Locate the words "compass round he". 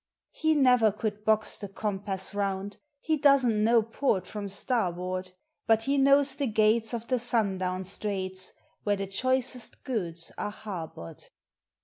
1.75-3.17